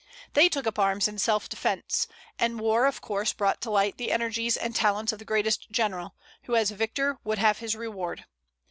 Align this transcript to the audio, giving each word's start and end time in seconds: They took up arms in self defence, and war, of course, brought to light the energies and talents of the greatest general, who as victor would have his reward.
They 0.33 0.49
took 0.49 0.65
up 0.65 0.79
arms 0.79 1.07
in 1.07 1.19
self 1.19 1.47
defence, 1.47 2.07
and 2.39 2.59
war, 2.59 2.87
of 2.87 3.01
course, 3.01 3.33
brought 3.33 3.61
to 3.61 3.69
light 3.69 3.97
the 3.99 4.11
energies 4.11 4.57
and 4.57 4.75
talents 4.75 5.13
of 5.13 5.19
the 5.19 5.25
greatest 5.25 5.69
general, 5.69 6.15
who 6.45 6.55
as 6.55 6.71
victor 6.71 7.19
would 7.23 7.37
have 7.37 7.59
his 7.59 7.75
reward. 7.75 8.25